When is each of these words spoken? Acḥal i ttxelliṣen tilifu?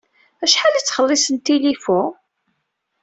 Acḥal 0.43 0.73
i 0.75 0.81
ttxelliṣen 0.83 1.35
tilifu? 1.45 2.01